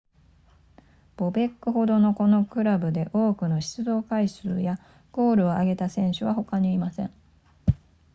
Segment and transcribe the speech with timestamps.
[1.15, 4.79] ボベックほどこのクラブで多くの出場回数や
[5.11, 7.13] ゴールを挙げた選手は他にいません